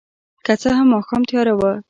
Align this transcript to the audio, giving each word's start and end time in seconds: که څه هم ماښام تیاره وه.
که 0.45 0.53
څه 0.61 0.69
هم 0.77 0.87
ماښام 0.93 1.21
تیاره 1.29 1.53
وه. 1.59 1.71